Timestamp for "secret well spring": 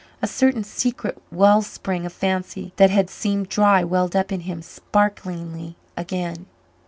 0.63-2.07